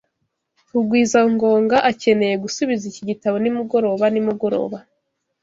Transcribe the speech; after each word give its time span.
Rugwizangoga 0.71 1.77
akeneye 1.91 2.35
gusubiza 2.43 2.83
iki 2.91 3.01
gitabo 3.09 3.35
nimugoroba 3.39 4.05
nimugoroba. 4.13 4.77